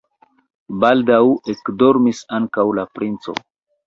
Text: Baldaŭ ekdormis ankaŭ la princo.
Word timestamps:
Baldaŭ 0.83 1.19
ekdormis 1.53 2.21
ankaŭ 2.39 2.65
la 2.79 2.87
princo. 2.99 3.37